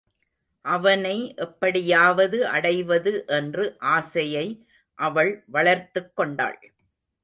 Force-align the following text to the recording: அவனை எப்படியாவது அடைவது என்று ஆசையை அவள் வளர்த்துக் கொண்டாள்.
அவனை 0.65 1.33
எப்படியாவது 1.35 2.47
அடைவது 2.47 3.25
என்று 3.27 3.75
ஆசையை 3.79 4.67
அவள் 4.99 5.43
வளர்த்துக் 5.47 6.15
கொண்டாள். 6.15 6.73